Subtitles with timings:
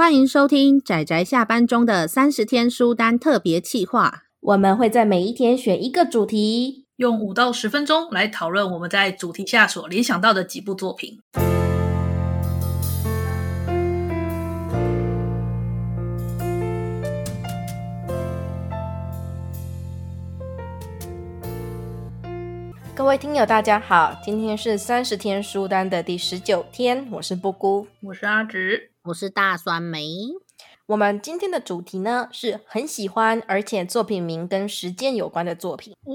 [0.00, 4.22] 欢迎收听仔仔下班中的三十天书单特别企划。
[4.40, 11.20] 我们会在每一天选一个主题，用五到十分钟来讨论我们在主题下所联想到的几部作品。
[22.94, 28.89] 各位听友，大家好，今天是三十天书单的第十九天，我是布姑，我是阿直。
[29.04, 30.06] 我是大酸梅。
[30.84, 35.94] 我们今天的主题呢，是很喜欢，而且作品名跟时间有关的作品。
[36.04, 36.12] 哦，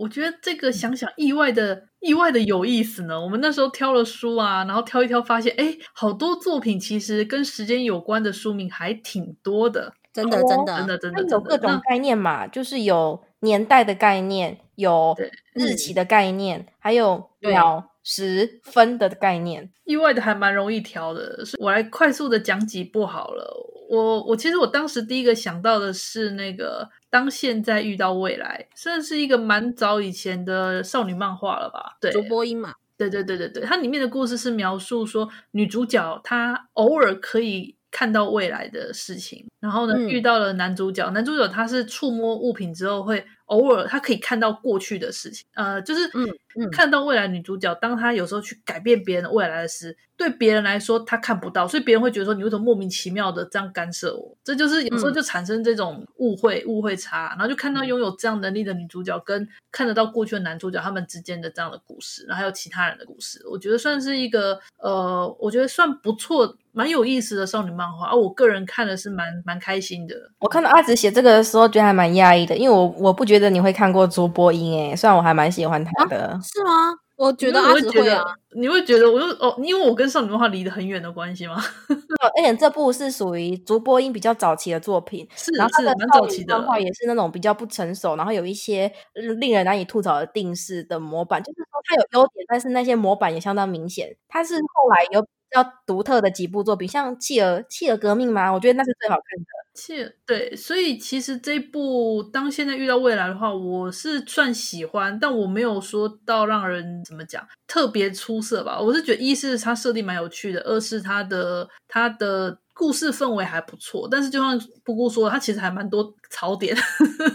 [0.00, 3.20] 我觉得这个想想意外的意外的有意思呢。
[3.20, 9.94] 我们那时候挑了书啊，然后挑一挑，发现哎，好多作品其实跟时间有关的书名还挺多的。
[10.12, 15.16] 真的，真的，真的，真的，有各种概念嘛，就是有年代的概念，有
[15.52, 17.89] 日期的概念，还有秒。
[18.02, 21.38] 十分的概念，意外的还蛮容易调的。
[21.58, 23.66] 我来快速的讲几部好了。
[23.88, 31.96] 我我其实我当时第一个想到的是那个《当现在遇到未来》，算是一个蛮早以前的少女漫画了吧？
[32.00, 32.74] 对，竹波音嘛。
[32.96, 43.26] 对对对对对，它里面的故事是描述说女主角她偶尔可以看到未来的事情，然后呢、嗯、遇到了男主角，男主角他是触摸物品之后会。
[43.50, 46.24] 偶尔他可以看到过去的事情，呃，就是嗯
[46.56, 54.36] 嗯，看到未来女主角，当她有时候去改变别人未来的事，对别人来说她看不到，所以别人会觉得说，你为什么莫名其妙的这样干涉我？
[54.44, 66.56] 这就是有时候就产生这种误会、误会差，然后就看到拥有这样能力的女主角跟看得到过去的男主角他们之间的这样的故事，然后还有其他人的故事，我觉得算是一个呃，我觉得算不错。
[66.80, 70.14] 蛮有意思的少女漫画，而、啊、我个人看的是蛮蛮开心的。
[70.38, 76.28] 我看到阿紫写这个的时候，觉得还蛮讶异的，因为我我不觉得你会看过竹波音诶，虽然我还蛮喜欢他的。
[76.28, 76.96] 啊、是吗？
[77.16, 78.24] 我觉得阿紫会啊。
[78.56, 81.62] 你会觉得我就哦，因为我跟少女漫画离得很远的关系吗？
[82.34, 94.16] 而且这部是属于竹波音比较早期的作品，是然后他的蛮早期的漫画也是那种比较不成熟，然后有一些令人难以吐槽的定式的模板，就是说它有优点，但是那些模板也相当明显。
[94.26, 95.20] 它是后来有。
[95.22, 98.52] 比要独特的几部作品，像《企鹅企鹅革命》吗？
[98.52, 99.44] 我觉得那是最好看的。
[99.74, 108.80] 企鹅对，所以其实这部当现在遇到未来的话，我是算喜欢，但我没有说到让人怎么讲特别出色吧。
[108.80, 112.58] 我是觉得一是它设定蛮有趣的，二是它的它的。
[112.80, 116.74] 故事氛围还不错，但是就像布姑说，他其实还蛮多槽点，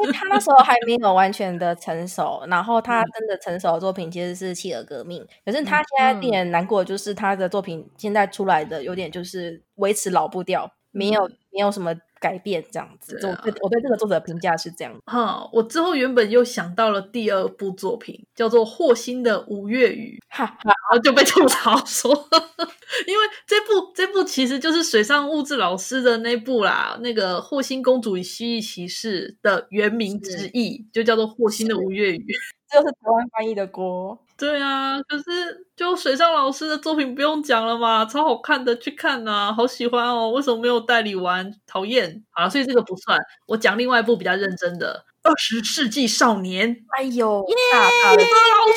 [0.00, 2.42] 因为他那时候还没有完全的成熟。
[2.48, 11.94] 然后他真的成熟的作品其实是《企鹅革命》，可是他现在令人难过，就是他的作品现在出来的有点就是维持老步调，没有没有什么。
[12.20, 14.94] 改变这样子，啊、我对我对这个作者评价是这样。
[15.06, 22.10] 哈，我之后原本又想到了第二部作品，叫做霍心的五月雨，哈哈，然后就被吐槽说，
[23.06, 32.26] 因为这部这部其实就是水上物质老师的那部啦，那个霍心公主与蜥蜴骑士的原名之意，就叫做霍心的五月雨。
[32.70, 34.18] 这就是台湾翻译的锅。
[34.38, 40.30] 对啊，可是就水上老师的作品不用讲了嘛，超好看的，去看呐、啊，好喜欢哦。
[40.30, 41.52] 为什么没有代理玩？
[41.66, 42.24] 讨厌。
[42.30, 43.18] 好，所以这个不算。
[43.46, 46.72] 我讲另外一部比较认真的《二十世纪少年》。
[46.96, 47.54] 哎呦，耶！
[47.74, 48.16] 老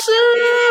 [0.00, 0.10] 师，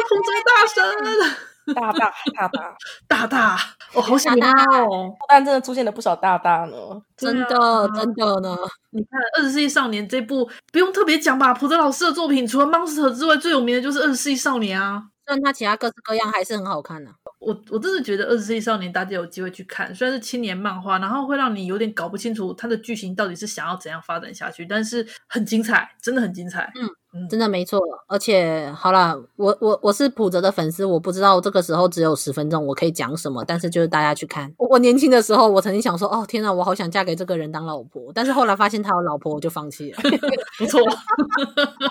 [0.10, 1.51] 空泽大神。
[1.76, 2.78] 大大大大
[3.08, 3.58] 大大，
[3.94, 4.52] 我好想他
[4.84, 5.14] 哦！
[5.28, 6.76] 但真的出现了不少大大呢，
[7.16, 8.56] 真的、啊、真的呢。
[8.90, 11.54] 你看《二十世纪少年》这部不用特别讲吧？
[11.54, 15.04] 普泽老师的作品除了《Monster》之外，最有名的就是《二十世纪少年》啊。
[15.26, 17.16] 虽然他其他各式各样还是很好看的、啊。
[17.40, 26.72] 我我真的觉得《二十世纪少年》大家有机会去看，虽然是青年漫画，然后会让你有点搞不清楚它的剧情到底是想要怎样发展下去，但是很精彩，真的很精彩。
[26.76, 26.90] 嗯。
[27.30, 34.54] 真的没错，而且好啦，我我我是普泽的粉丝，我不知道这个时候只有十分钟，我可以讲什么，但是就是大家去看。
[34.58, 39.98] 我，我年轻的时候，我曾经想说，哦天呐，我好想嫁给这个人当老婆，但是后来发现他有老婆，我就放弃了。
[40.58, 40.80] 不错，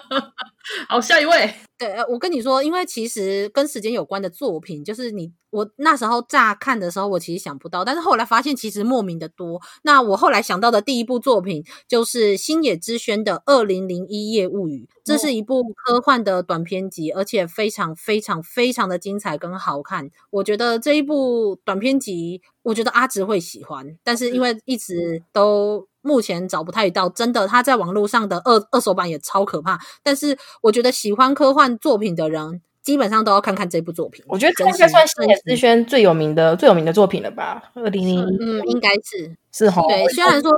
[0.89, 1.55] 好，下一位。
[1.81, 5.33] 对，我跟你说，因为其实跟时间有关的作品，就是你。
[5.53, 9.61] 我那时候乍看的时候，我其实想不到，但是后来发现其实莫名的多。
[9.83, 20.09] 那我后来想到的第一部作品就是星野之轩的《二零零一夜物语》，这是一部科幻的短篇集，而且非常非常非常的精彩跟好看。
[20.31, 29.79] 我觉得这一部短篇集，我觉得阿直会喜欢，但是因为一直都目前找不太到真的，他在网络上的二二手版也超可怕。
[30.03, 32.63] 但是我觉得喜欢科幻作品的人。
[32.83, 34.25] 基本上都要看看这部作品。
[34.27, 37.63] 我觉得这应该算是野之轩最有名的、最有名的作品了吧？
[37.75, 39.83] 二零零，嗯，应该是是哈。
[39.87, 40.51] 对，虽然说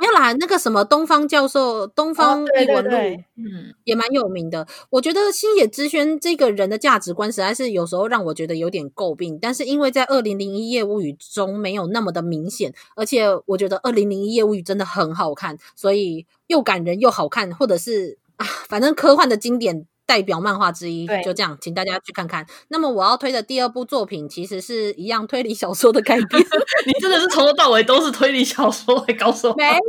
[0.00, 4.66] 没有啦，那个什么东方教授，东方异闻录，哦、对对对嗯，也蛮有名的。
[4.88, 19.86] 我觉得星野之轩这个人的价值观实在是有时候让我觉得有点诟病，但是因为在《二零零一夜物语》中没有那么的明显，而且我觉得《二零零一夜物语》真的很好看，所以又感人又好看，或者是啊，反正科幻的经典。
[20.10, 22.44] 代表漫画之一，就这样，请大家去看看。
[22.66, 26.42] 那么我要推的第二部作品，其实是一样推理小说的改编。
[26.84, 29.54] 你真的是从头到尾都是推理小说，还搞什么？
[29.56, 29.80] 没有，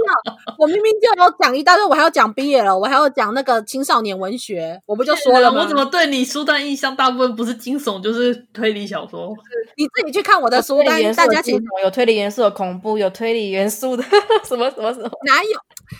[0.59, 5.63] 我明明就有讲一大堆，我还要讲毕业了，我还要讲那个青少年文学，我不就说了吗？
[5.63, 9.33] 我怎么对你书单印象大部分不是惊悚就是推理小说？
[9.75, 14.03] 你自己去看我的书单，大家请有推理元素的恐怖，有推理元素的
[14.43, 15.09] 什么什么什么？
[15.25, 15.49] 哪有？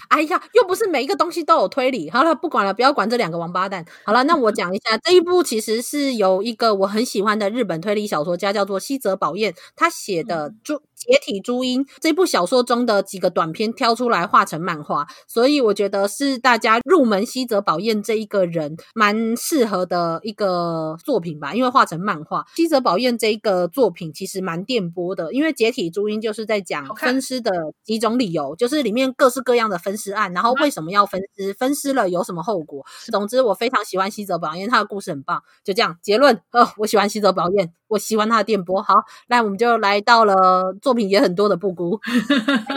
[0.09, 2.09] 哎呀，又不是每一个东西都有推理。
[2.09, 3.85] 好了，不管了，不要管这两个王八蛋。
[4.05, 22.45] 好了，那我讲一下这一部，其实是有一个我很喜欢的日本推理小说家叫做西泽保彦，他写的《就解体朱茵》这部小说中的几个短篇挑出来画成漫画，所以我觉得是大家入门西泽保彦这一个人蛮适合的一个作品吧，因为画成漫画。
[22.55, 27.51] 西泽保彦这一个作品其实蛮电波的，因为《解体朱茵》就是在讲分尸的
[27.83, 32.85] 几种理由，就是里面各式各样的分尸案，然后为什么要分尸，分尸了有什么后果。
[33.11, 35.41] 总之，我非常喜欢西泽保彦，他的故事很棒。
[35.63, 38.81] 就这样，结论，哦，我喜欢西泽保彦，我喜欢他的电波。
[38.81, 38.95] 好，
[39.27, 40.35] 那我们就来到了
[40.81, 41.99] 作品也很多的布谷，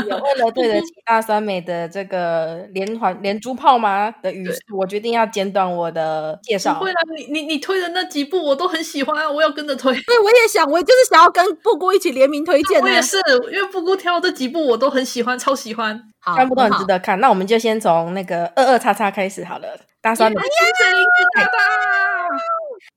[0.09, 6.75] 有为了对得起 大三美的这个连环连珠炮吗的语速，我决定要简短我的介绍。
[6.75, 9.95] 不会啦，你你你推的那几部我都很喜欢，我要跟着推。
[10.03, 12.81] 对，我也想，我就是想要跟布谷一起联名推荐。
[12.83, 13.17] 我也是，
[13.53, 17.21] 因为布谷挑这几部我都很喜欢，超喜欢，好，全部都很值得看。
[17.21, 19.69] 那我们就先从那个二二叉叉开始好了。
[20.03, 21.41] 大酸梅，清水玲子，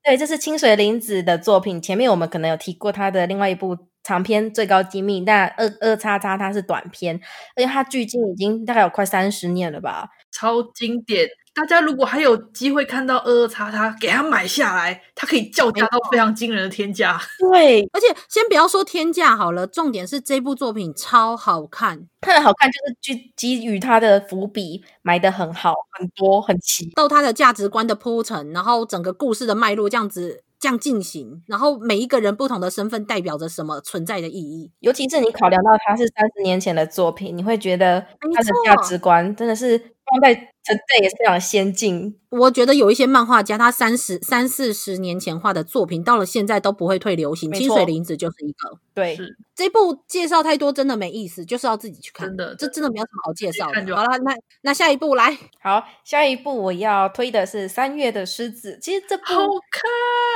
[0.08, 1.82] 对，这是清水玲子的作品。
[1.82, 3.78] 前面我们可能有提过她的另外一部。
[4.04, 7.20] 长篇最高机密，但二二叉叉它是短篇，
[7.58, 11.28] 而且它距今已经大概有快三十年了吧，超经典。
[11.58, 17.20] 大家如果还有机会看到二二叉叉，给他买下来，他可以叫价到非常惊人的天价。
[17.52, 22.08] 对，而且先不要说天价好了，重点是这部作品超好看。
[22.22, 30.44] 它的好看就是基基于它的伏笔埋得很好，很多很齐，到它的价值观的铺陈，然后整个故事的脉络这样子。
[30.60, 34.72] 这样进行，然后每一个人不同的身份代表着什么存在的意义？
[34.80, 40.34] 尤其是你考量到它是三十年前的作品，你会觉得它的价值观真的是放在
[40.68, 42.16] 设备也是非常先进。
[42.30, 47.52] 我觉得有一些漫画家，他三十三四十年前画的作品，到了现在都不会退流行。
[47.54, 48.78] 清水玲子就是一个。
[48.94, 49.18] 对，
[49.56, 52.28] 这部介绍太多，真的没意思，就是要自己去看。
[52.28, 53.96] 真的，这真的没有什么好介绍的。
[53.96, 58.78] 好了，那那下一步来，好，下一步我要推的是三月的狮子。
[58.82, 59.36] 其实这部好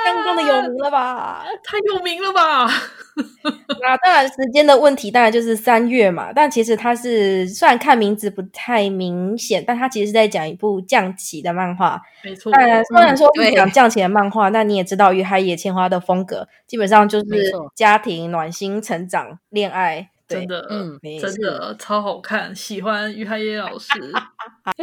[0.06, 1.44] 看，相当的有名了吧？
[1.64, 2.68] 太有名了吧？
[3.82, 6.32] 那当然，时间的问题当然就是三月嘛。
[6.32, 11.81] 但其实它是虽然看名字不太明显，但它其实是在讲一部降旗的漫画。
[12.24, 17.26] 没错，当然，虽然说是讲将棋的漫画，那、嗯、你也知道于海野千花的风格，基本上就是
[17.76, 20.10] 家庭暖心、成长、恋爱。
[20.28, 23.90] 真的，嗯，真的超好看，喜欢于海野老师。
[24.64, 24.74] 哎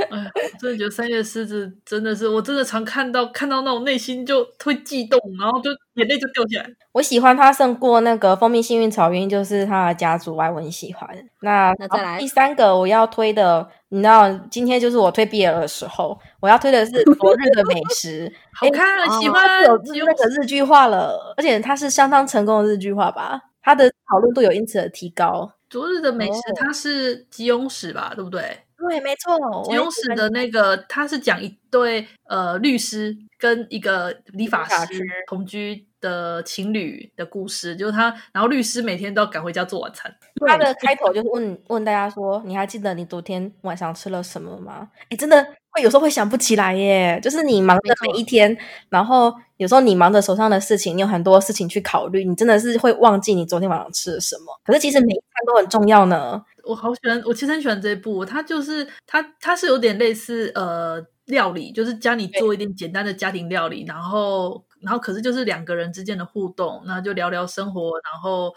[0.61, 6.69] 真的觉得三月狮子真的是，我真的常看到看到那种内心就会悸动，然后就眼泪就掉下来。
[6.93, 11.09] 我喜欢他胜过那个蜂蜜幸运草，原因就是他的家族外文喜欢。
[11.41, 23.41] 那那再来第三个我要推的，你知道，今天就是我推 BL 的时候，我要推的是昨日的美食， 好看，欸、喜欢，哦、有那个日剧化了，而且它是相当成功的日剧化吧。
[23.61, 25.53] 它的讨论度有因此而提高。
[25.69, 28.13] 昨日的美食，它是吉永史吧？
[28.15, 28.61] 对不对？
[28.79, 29.37] 对，没错。
[29.65, 34.87] 吉永史的那个，他是讲一对呃律师跟一个理发师
[35.27, 40.15] 同居的情侣的故事，就是他，然后律师每天都要赶回家做晚餐。
[40.47, 45.45] 他的开头就是问问大家说：“你还记得你昨天晚上吃了什么吗？”哎，真的。
[45.71, 48.57] 会有时候会想不起来耶，就是你忙的每一天，
[48.89, 54.45] 然后有时候你忙着手上的事情，你有很多事情去考虑，你真的是会忘记你昨天晚上吃了什么。
[54.65, 56.43] 可是其实每一餐都很重要呢。
[56.65, 68.55] 我好喜欢，我其实很喜欢这一部，它就是它它是有点类似呃料理，就是教你做一点简单的家庭料理，然后然后可是就是两个人之间的互动，然后就聊聊生活，然后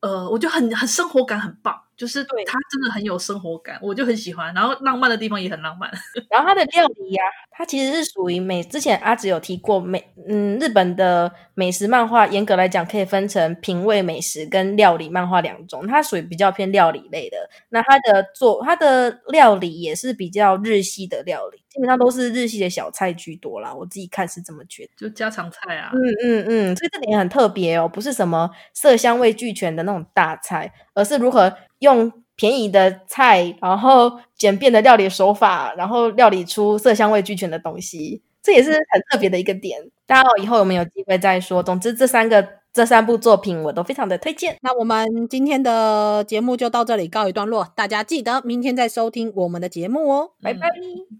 [0.00, 1.74] 呃，我觉得很很生活感很棒。
[2.02, 4.52] 就是它真的很有生活感，我就很喜欢。
[4.54, 5.88] 然后浪漫的地方也很浪漫。
[6.28, 8.60] 然后它的料理呀、啊，它其实是属于美。
[8.60, 15.86] 之前阿紫有提过美，嗯，日本的美食漫画，严格来讲可以分成品味美食跟料理漫画两种。
[15.86, 17.36] 它属于比较偏料理类的。
[17.68, 23.72] 那它的做它的料理也是比较日系的料理，基本上都是日系的小菜居多啦。
[23.72, 25.92] 我自己看是这么觉得，就家常菜啊。
[25.94, 31.56] 嗯嗯嗯，所以这点很特别哦，不是什么色香味俱全的那种大菜，而是如何。
[31.82, 39.78] 用便宜的菜，然后简便的料理手法，然后料理出色香味俱全的东西，这也是很特别的一个点。
[40.06, 41.62] 大家以后我们有机会再说。
[41.62, 44.56] 总之，这三个这三部作品我都非常的推荐。
[44.62, 50.30] 那我们今天的节目就到这里告一段落，大家记得明天再收听我们的节目哦。
[50.42, 50.68] 拜拜，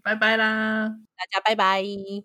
[0.03, 2.23] 拜拜啦，大家拜拜。